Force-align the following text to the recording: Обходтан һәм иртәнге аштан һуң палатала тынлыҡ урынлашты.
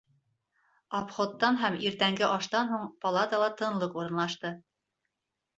Обходтан 0.99 1.59
һәм 1.63 1.77
иртәнге 1.89 2.25
аштан 2.37 2.71
һуң 2.73 2.87
палатала 3.05 3.51
тынлыҡ 3.61 4.01
урынлашты. 4.03 4.57